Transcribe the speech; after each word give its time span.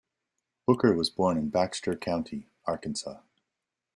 Booker 0.65 0.95
was 0.95 1.11
born 1.11 1.37
in 1.37 1.51
Baxter 1.51 1.95
County, 1.95 2.49
Arkansas. 2.65 3.19